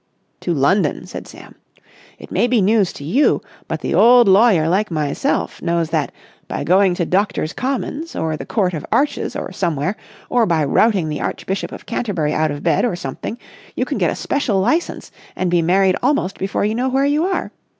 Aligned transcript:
"To 0.39 0.51
London," 0.51 1.05
said 1.05 1.27
Sam. 1.27 1.53
"It 2.17 2.31
may 2.31 2.47
be 2.47 2.59
news 2.59 2.91
to 2.93 3.03
you 3.03 3.39
but 3.67 3.81
the 3.81 3.93
old 3.93 4.27
lawyer 4.27 4.67
like 4.67 4.89
myself 4.89 5.61
knows 5.61 5.91
that, 5.91 6.11
by 6.47 6.63
going 6.63 6.95
to 6.95 7.05
Doctors' 7.05 7.53
Commons 7.53 8.15
or 8.15 8.35
the 8.35 8.43
Court 8.47 8.73
of 8.73 8.83
Arches 8.91 9.35
or 9.35 9.51
somewhere 9.51 9.95
or 10.27 10.47
by 10.47 10.65
routing 10.65 11.07
the 11.07 11.21
Archbishop 11.21 11.71
of 11.71 11.85
Canterbury 11.85 12.33
out 12.33 12.49
of 12.49 12.63
bed 12.63 12.83
or 12.83 12.95
something, 12.95 13.37
you 13.75 13.85
can 13.85 13.99
get 13.99 14.09
a 14.09 14.15
special 14.15 14.59
licence 14.59 15.11
and 15.35 15.51
be 15.51 15.61
married 15.61 15.95
almost 16.01 16.39
before 16.39 16.65
you 16.65 16.73
know 16.73 16.89
where 16.89 17.05
you 17.05 17.25
are. 17.25 17.51